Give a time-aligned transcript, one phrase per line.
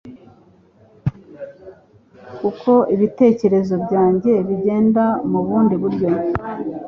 [2.39, 6.09] kuko ibitekerezo byanjye bigenda mu bundi buryo